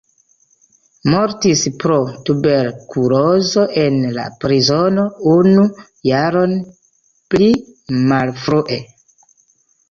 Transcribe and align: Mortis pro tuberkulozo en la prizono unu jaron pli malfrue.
Mortis 1.13 1.59
pro 1.83 1.97
tuberkulozo 2.29 3.65
en 3.81 3.99
la 4.15 4.25
prizono 4.45 5.05
unu 5.35 5.67
jaron 6.13 6.57
pli 7.35 7.51
malfrue. 8.09 8.81